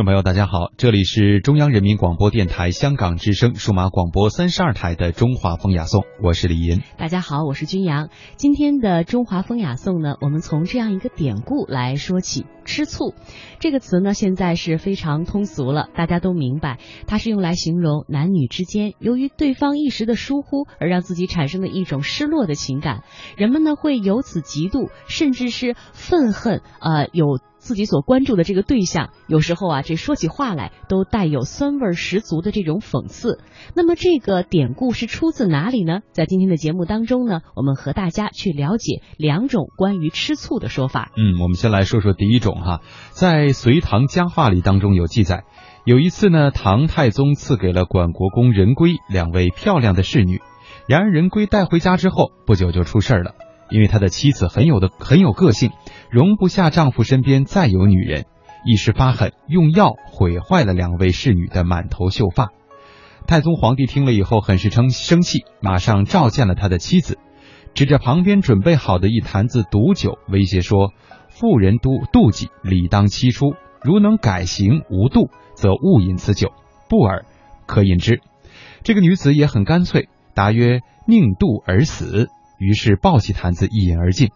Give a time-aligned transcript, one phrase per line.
[0.00, 6.80] 众朋友，大家好，这里是中央人民广播电台香港之声数码广播三十二台的中华风雅颂，我是李银。
[6.96, 8.08] 大家好，我是君阳。
[8.36, 12.46] 今天的中华风雅颂呢，我们从这样一个典故来说起。
[12.64, 13.14] 吃醋
[13.58, 23.02] 这个词呢，现在是非常通俗了，大家都明白，它是用来形容男女之间由于对方一时的疏忽而让自己产生的一种失落的情感，
[23.36, 27.38] 人们呢会由此嫉妒，甚至是愤恨，呃，有。
[27.60, 33.38] 自己所关注的这个对象，有时候啊，这说起话来都带有酸味十足的这种讽刺。
[33.76, 36.00] 那么这个典故是出自哪里呢？
[36.12, 41.12] 在今天的节目当中呢，我们和大家去了解两种关于吃醋的说法。
[41.16, 42.80] 嗯，我们先来说说第一种哈，
[43.10, 45.44] 在《隋唐佳话》里当中有记载，
[45.84, 50.40] 有一次呢，唐太宗赐给了管国公仁圭两位漂亮的侍女，
[50.88, 53.34] 然而仁圭带回家之后不久就出事了。
[53.70, 55.70] 因为他的妻子很有的很有个性，
[56.10, 58.26] 容不下丈夫身边再有女人，
[58.64, 62.48] 一时发狠，用药毁坏了两位侍女的满头秀发。
[63.26, 67.18] 太宗皇帝听了以后很是生生气，马上召见了他的妻子，
[67.74, 70.92] 指着旁边准备好的一坛子毒酒，威胁说
[71.30, 73.54] ：“妇人妒妒忌，理当妻出。
[73.82, 76.48] 如能改行无妒，则勿饮此酒；
[76.88, 77.24] 不尔，
[77.66, 78.20] 可饮之。”
[78.82, 82.28] 这个女子也很干脆，答曰：“宁妒而死。”
[82.60, 84.28] 于是抱起坛子一饮而尽，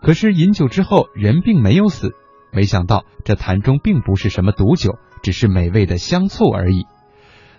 [0.00, 2.12] 可是饮酒之后人并没有死，
[2.50, 6.86] 没想到这坛中并不是什么毒酒，只是美味的香醋而已。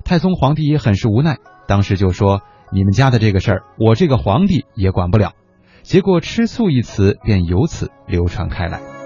[0.04, 1.38] 太宗皇帝也很是无奈，
[1.68, 2.42] 当时就说
[2.74, 5.34] ：“你们家的这个事儿，我这个皇帝也管不了。”
[5.84, 8.97] 结果“吃醋”一词便由此流传开来。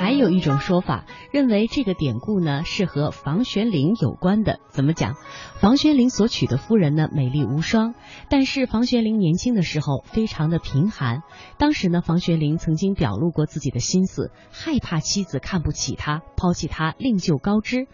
[0.00, 4.60] 还有一种说法认为这个典故呢是和房玄龄有关的。
[4.70, 5.16] 怎么讲？
[5.60, 7.94] 房玄龄所娶的夫人呢美丽无双，
[8.30, 11.22] 但是房玄龄年轻的时候非常的贫寒。
[11.58, 17.88] 当时呢，房玄龄曾经表露过自己的心思，害怕妻子看不起他，抛弃他，另就高枝。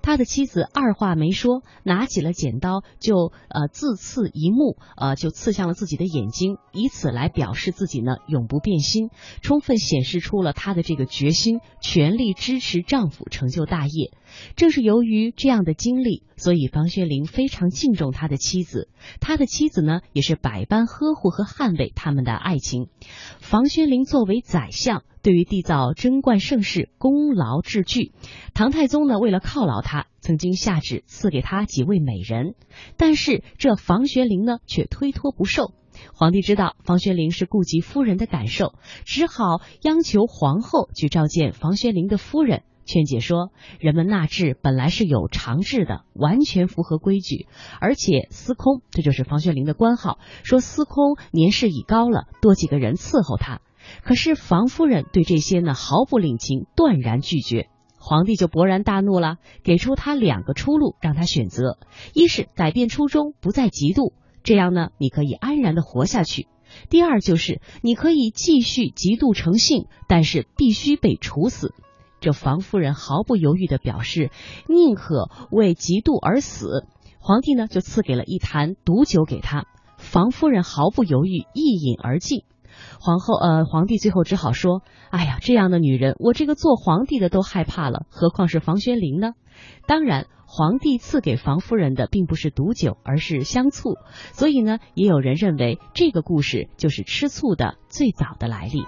[0.00, 9.10] 他的妻子二话没说，拿起了剪刀就呃自刺一目，呃就刺向了自己的眼睛，以此来表示自己呢永不变心，
[9.42, 11.49] 充分显示出了他的这个决心。
[11.80, 14.12] 全力支持丈夫成就大业，
[14.54, 18.88] 正是由于这样的经历，所以房玄龄非常敬重他的妻子。
[19.20, 22.88] 他的妻子呢，也是百般呵护和捍卫他们的爱情。
[23.40, 28.12] 房玄龄作为宰相，对于缔造贞观盛世功劳至巨。
[28.54, 32.54] 唐太宗呢，为了犒劳他，曾经下旨赐给他几位美人，
[32.96, 35.72] 但是这房玄龄呢，却推脱不受。
[36.14, 38.74] 皇帝知道房玄龄是顾及夫人的感受，
[39.04, 47.46] 只好央求皇后去召见房玄龄的夫人，劝解说：人们纳制本来是有常制的，完全符合规矩。
[47.80, 53.60] 而且司空，这就是房玄龄的官号，说司空年事已高了，多几个人伺候他。
[54.04, 57.68] 可是房夫人对这些呢毫不领情，断然拒绝。
[58.02, 61.78] 皇帝就勃然大怒了，给出他两个出路让他选择：
[62.14, 64.14] 一是改变初衷，不再嫉妒。
[64.42, 66.48] 这样呢，你可以安然的活下去。
[66.88, 71.74] 第二就是，你可以继续嫉妒成性，但是必须被处死。
[72.20, 74.30] 这房夫人毫不犹豫的表示，
[74.68, 76.86] 宁可为嫉妒而死。
[77.18, 79.66] 皇帝呢，就赐给了一坛毒酒给他。
[79.96, 82.44] 房夫人毫不犹豫，一饮而尽。
[83.00, 89.32] 皇后，呃，皇帝最后只好说：“哎呀，这样的女人，我这个做皇帝的都害怕了，何况是房玄龄呢？”
[89.88, 90.28] 当然。
[90.52, 93.94] 皇帝赐给房夫人的并不是毒酒，而是香醋，
[94.32, 98.82] 所以呢，也有人认为这个故事就是吃醋的最早的来历。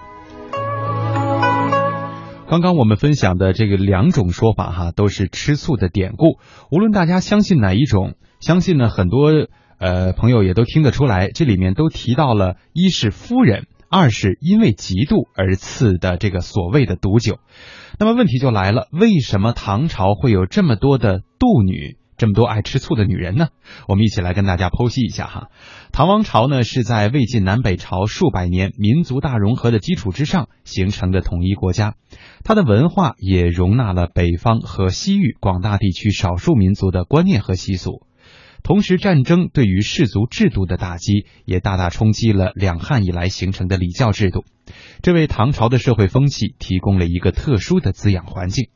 [2.49, 6.37] 刚刚我们分享的这个两种说法哈，都是吃醋的典故。
[6.69, 9.31] 无论大家相信哪一种，相信呢，很多
[9.77, 13.67] 呃朋友也都听得出来，这里面都提到了一是夫人。
[13.89, 17.37] 二是因为嫉妒而赐的这个所谓的毒酒，
[17.99, 23.49] 那么问题就来了，为什么唐朝会有这么多的妒女，这么多爱吃醋的女人呢？
[23.89, 25.49] 我们一起来跟大家剖析一下哈。
[25.91, 31.95] 唐王朝呢是在魏晋南北朝数百年民族大融合的基础之上形成的统一国家，
[32.45, 38.07] 它的文化也容纳了北方和西域广大地区少数民族的观念和习俗。
[38.63, 44.45] 同时，战争对于氏族制度的打击也大大冲击了两汉以来形成的礼教制度，
[45.01, 48.69] 这为唐朝的社会风气提供了一个特殊的滋养环境。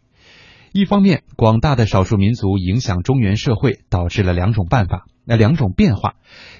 [0.77, 6.13] 一方面，广大的少数民族影响中原社会，导致了两种办法，那两种变化：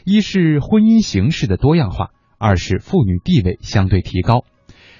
[0.05, 2.09] 一是婚姻形式的多样化，
[2.39, 4.43] 二是妇女地位相对提高。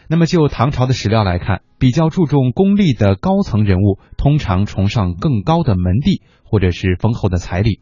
[0.08, 7.80] 那么，就唐朝的史料来看，比较注重功利的高层人物，通常崇尚更高的门第或者是丰厚的彩礼。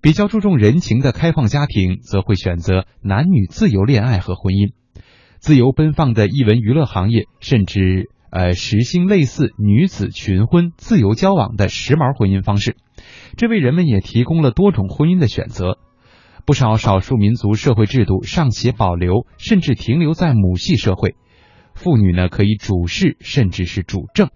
[0.00, 4.72] 比较注重人情的开放家庭，则会选择男女自由恋爱和婚姻。
[5.38, 12.76] 自由奔放的艺文娱乐行业，甚至呃，实行类似女子群婚、自由交往的时髦婚姻方式，
[13.36, 15.76] 这为人们也提供了多种婚姻的选择。
[16.46, 21.14] 不少少数民族社会制度尚且保留，甚至停留在母系社会，
[21.74, 24.30] 妇女呢可以主事，甚至是主政。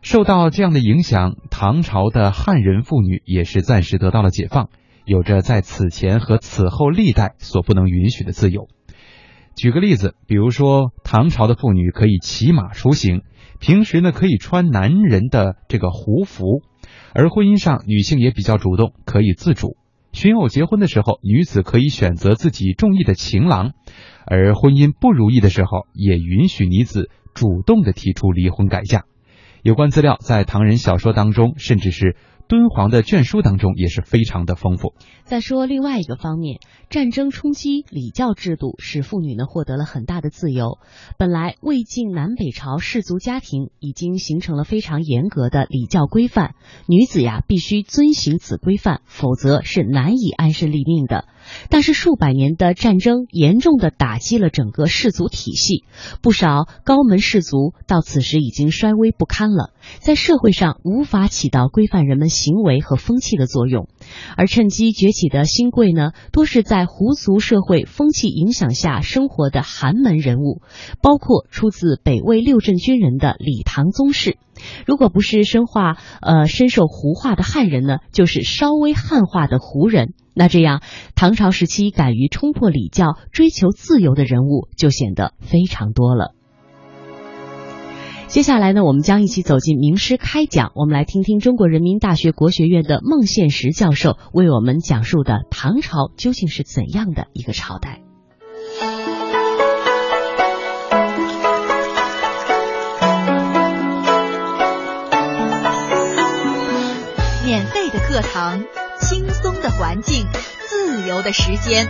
[0.00, 4.70] 受到这样的影响，唐朝的汉人妇女也是暂时得到了解放，
[5.04, 8.68] 有着在此前和此后历代所不能允许的自由。
[9.58, 13.22] 举个例子，比如说唐朝的妇女可以骑马出行，
[13.58, 16.62] 平时呢可以穿男人的这个胡服，
[17.12, 19.76] 而婚姻上女性也比较主动，可以自主。
[20.12, 23.72] 寻偶结婚的时候，女子可以选择自己中意的情郎，
[24.26, 29.06] 而婚姻不如意的时候，也允许女子主动的提出离婚改嫁。
[29.62, 32.14] 有关资料在唐人小说当中，甚至是。
[32.48, 34.94] 敦煌的卷书当中也是非常的丰富。
[35.24, 40.78] 再说另外一个方面，战争冲击礼教制度，使妇女呢获得了很大的自由。
[41.18, 46.54] 本来魏晋南北朝氏族家庭已经形成了非常严格的礼教规范，
[46.86, 51.26] 女子呀必须遵循此规范，否则是难以安身立命的。
[51.68, 55.84] 但是数百年的战争严重的打击了整个氏族体系，
[56.22, 63.88] 不少高门氏族到此时已经衰微不堪了，在社会上无法起到规范人们行为和风气的作用。
[64.36, 70.62] 而趁机崛起的新贵呢，多是在胡族社会风气影响下生活的寒门人物，
[71.02, 74.38] 包括出自北魏六镇军人的李唐宗室。
[74.86, 80.14] 如果不是深化呃深受胡化的汉人呢，就是稍微汉化的胡人。
[80.34, 80.82] 那这样，
[81.16, 86.37] 唐朝时期敢于冲破礼教、追求自由的人物就显得非常多了。
[88.28, 98.00] 接下来呢，我们将一起走进名师开讲，我们来听听中国人民大学国学院的孟宪实教授为我们讲述的唐朝究竟是怎样的一个朝代。
[107.44, 108.62] 免费的课堂。
[109.00, 110.26] 轻松的环境，
[110.66, 111.86] 自由的时间。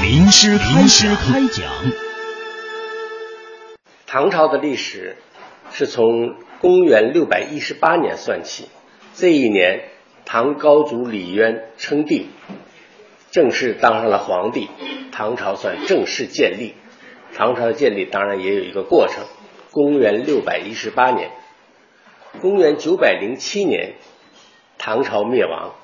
[0.00, 2.05] 名师名师开讲。
[4.06, 5.16] 唐朝的历史
[5.72, 8.68] 是从公元六百一十八年算起。
[9.14, 9.88] 这一年，
[10.24, 12.28] 唐高祖李渊称帝，
[13.32, 14.68] 正式当上了皇帝，
[15.10, 16.74] 唐朝算正式建立。
[17.34, 19.24] 唐朝建立当然也有一个过程。
[19.72, 21.30] 公元六百一十八年，
[22.40, 23.94] 公元九百零七年。
[24.78, 25.74] 唐朝灭亡，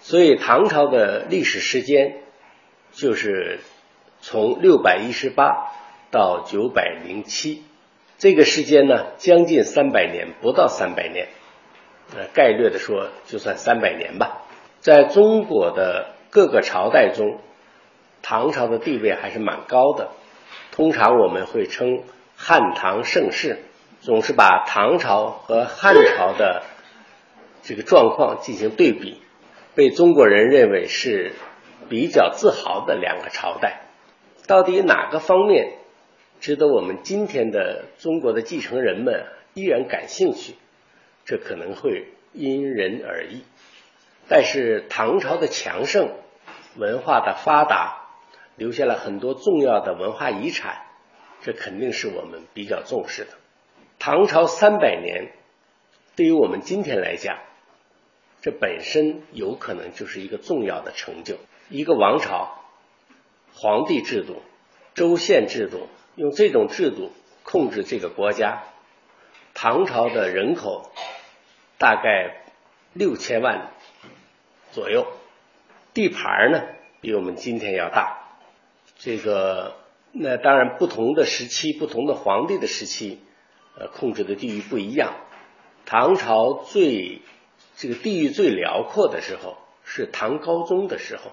[0.00, 2.16] 所以唐朝的历史时间
[2.92, 3.60] 就是
[4.20, 5.70] 从六百一十八
[6.16, 7.62] 到九百零七，
[8.16, 11.28] 这个时间呢将近三百年，不到三百年，
[12.16, 14.40] 呃，概略的说就算三百年吧。
[14.80, 17.38] 在中国的各个朝代中，
[18.22, 20.08] 唐朝的地位还是蛮高的。
[20.72, 22.02] 通常我们会称
[22.34, 23.58] 汉唐盛世，
[24.00, 26.62] 总是把唐朝和汉朝的。
[27.62, 29.20] 这个状况进行对比，
[29.74, 31.32] 被中国人认为是
[31.90, 33.82] 比较自豪的两个朝代。
[34.46, 35.72] 到底哪个方面
[36.40, 40.54] 值得我们今天的中国的继承人们依然感兴趣？
[41.24, 43.42] 这可能会因人而异。
[44.28, 46.10] 但是唐朝的强盛、
[46.76, 48.08] 文化的发达，
[48.56, 50.82] 留下了很多重要的文化遗产，
[51.42, 53.30] 这肯定是我们比较重视的。
[53.98, 55.32] 唐朝三百年，
[56.16, 57.38] 对于我们今天来讲，
[58.42, 61.36] 这本身有可能就是一个重要的成就。
[61.68, 62.62] 一个王朝，
[63.54, 64.42] 皇帝制度、
[64.94, 67.12] 州县制度，用这种制度
[67.44, 68.64] 控制这个国家。
[69.54, 70.90] 唐朝的人口
[71.78, 72.44] 大概
[72.92, 73.70] 六千万
[74.72, 75.06] 左右，
[75.94, 76.62] 地盘呢
[77.00, 78.18] 比我们今天要大。
[78.96, 79.76] 这个
[80.12, 83.20] 那当然，不同的时期、不同的皇帝的时期，
[83.78, 85.14] 呃，控制的地域不一样。
[85.84, 87.20] 唐朝最
[87.76, 91.30] 这个地域最辽阔的时候是唐高宗的时候，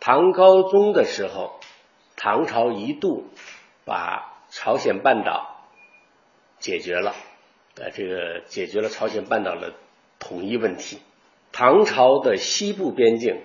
[0.00, 1.60] 唐高宗的时候，
[2.16, 3.28] 唐朝一度
[3.88, 5.64] 把朝鲜半岛
[6.60, 7.14] 解决了，
[7.76, 9.74] 呃，这个解决了朝鲜半岛的
[10.20, 10.98] 统一问题。
[11.50, 13.42] 唐朝的西部边境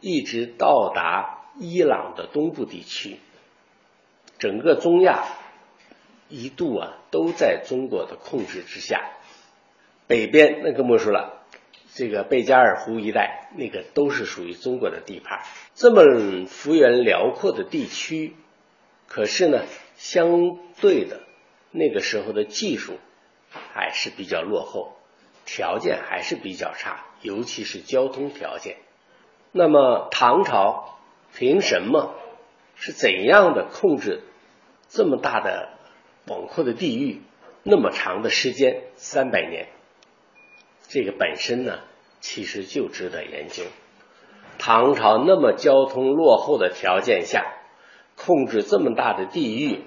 [0.00, 3.18] 一直到达伊朗的东部地区，
[4.38, 5.24] 整个中亚
[6.28, 9.10] 一度啊都在中国的控制之下，
[10.06, 11.40] 北边那更不说了。
[11.94, 15.42] 这个贝加尔湖一带，那个都是属于中国的地盘。
[15.74, 18.34] 这么幅员辽阔的地区，
[19.14, 19.64] 可是呢，
[19.96, 21.20] 相对的，
[21.70, 22.98] 那个时候的技术
[23.50, 24.96] 还是比较落后，
[25.44, 28.78] 条件还是比较差，尤其是交通条件。
[29.50, 30.98] 那么唐朝
[31.34, 32.14] 凭什么
[32.74, 34.22] 是怎样的控制
[34.88, 35.68] 这么大的
[36.26, 37.20] 广阔的地域，
[37.64, 39.68] 那么长的时间，三百年，
[40.88, 41.80] 这个本身呢，
[42.20, 43.64] 其实就值得研究。
[44.58, 47.58] 唐朝那么交通落后的条件下，
[48.24, 49.82] 控制这么大的地域，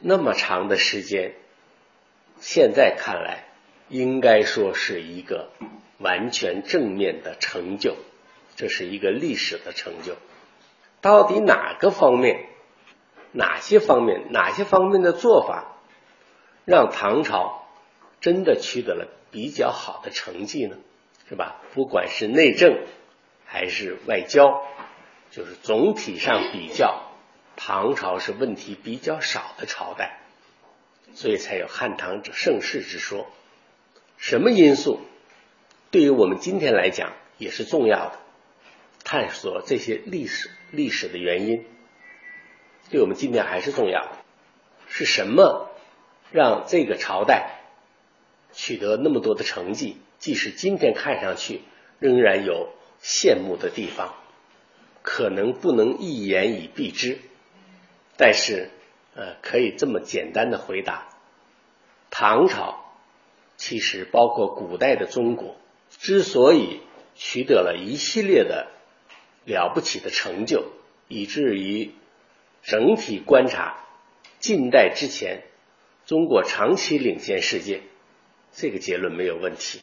[0.00, 1.34] 那么长的时间，
[2.38, 3.48] 现在看来，
[3.88, 5.50] 应该说是一个
[5.98, 7.96] 完全正面的成就，
[8.54, 10.14] 这是一个历史的成就。
[11.00, 12.46] 到底哪个方面？
[13.32, 14.30] 哪些方面？
[14.30, 15.76] 哪些方面的做法，
[16.64, 17.66] 让唐朝
[18.20, 20.76] 真的取得了比较好的成绩呢？
[21.28, 21.60] 是吧？
[21.74, 22.86] 不管是内政
[23.44, 24.62] 还是外交，
[25.30, 27.02] 就是总体上比较，
[27.60, 30.20] 唐朝是问题比较少的朝代，
[31.12, 33.26] 所以才有汉唐盛世之说。
[34.16, 35.00] 什么因素
[35.90, 38.18] 对于我们今天来讲也是重要的？
[39.04, 41.66] 探索这些历史历史的原因。
[42.90, 44.12] 对我们今天还是重要的，
[44.88, 45.68] 是什么
[46.30, 47.60] 让这个朝代
[48.52, 49.98] 取得那么多的成绩？
[50.18, 51.62] 即使今天看上去
[51.98, 52.72] 仍然有
[53.02, 54.14] 羡慕的地方，
[55.02, 57.18] 可能不能一言以蔽之，
[58.18, 58.68] 但是
[59.14, 61.08] 呃，可以这么简单的回答：
[62.10, 62.84] 唐朝
[63.56, 65.56] 其实包括古代的中国，
[65.88, 66.82] 之所以
[67.14, 68.68] 取得了一系列的
[69.46, 70.66] 了不起的成就，
[71.08, 71.92] 以至于。
[72.60, 73.86] 整体观察，
[74.40, 75.44] 近代之前，
[76.04, 77.82] 中国长期领先世界，
[78.52, 79.80] 这个结论没有问题。